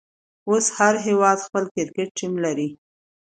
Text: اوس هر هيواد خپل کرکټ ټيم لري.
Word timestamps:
اوس 0.49 0.65
هر 0.77 0.93
هيواد 1.05 1.37
خپل 1.45 1.63
کرکټ 1.75 2.09
ټيم 2.17 2.33
لري. 2.45 2.69